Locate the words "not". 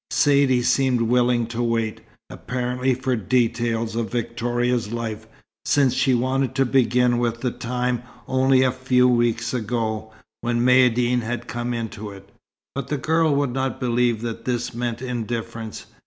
13.53-13.79